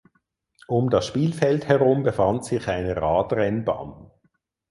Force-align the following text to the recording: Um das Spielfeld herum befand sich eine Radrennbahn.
Um 0.65 0.89
das 0.89 1.05
Spielfeld 1.05 1.67
herum 1.67 2.01
befand 2.01 2.43
sich 2.43 2.67
eine 2.67 2.99
Radrennbahn. 2.99 4.09